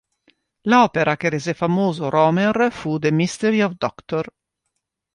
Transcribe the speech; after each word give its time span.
L'opera 0.61 1.15
che 1.15 1.29
rese 1.29 1.53
famoso 1.53 2.09
Rohmer 2.09 2.71
fu 2.71 2.97
"The 2.97 3.11
Mystery 3.11 3.61
of 3.61 3.73
Dr. 3.77 4.25